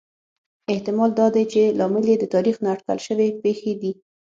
[0.73, 3.91] احتمال دا دی چې لامل یې د تاریخ نا اټکل شوې پېښې دي